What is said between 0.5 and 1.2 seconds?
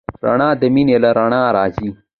د مینې له